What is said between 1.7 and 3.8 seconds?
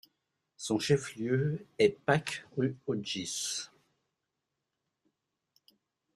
est Pakruojis.